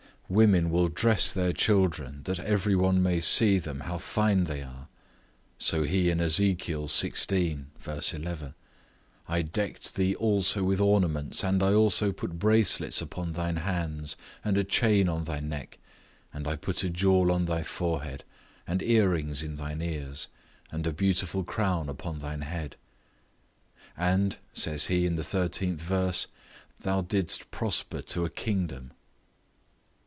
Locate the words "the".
25.17-25.23